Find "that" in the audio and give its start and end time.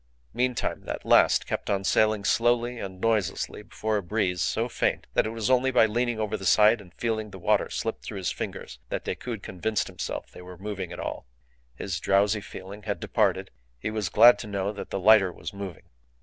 0.85-1.05, 5.13-5.27, 8.89-9.03, 14.73-14.89